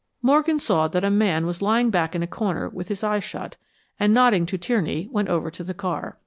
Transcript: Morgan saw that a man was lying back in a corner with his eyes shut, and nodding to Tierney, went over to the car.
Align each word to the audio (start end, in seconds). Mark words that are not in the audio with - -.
Morgan 0.23 0.57
saw 0.57 0.87
that 0.87 1.03
a 1.03 1.11
man 1.11 1.45
was 1.45 1.61
lying 1.61 1.91
back 1.91 2.15
in 2.15 2.23
a 2.23 2.25
corner 2.25 2.67
with 2.67 2.87
his 2.87 3.03
eyes 3.03 3.23
shut, 3.23 3.55
and 3.99 4.11
nodding 4.11 4.47
to 4.47 4.57
Tierney, 4.57 5.07
went 5.11 5.29
over 5.29 5.51
to 5.51 5.63
the 5.63 5.75
car. 5.75 6.17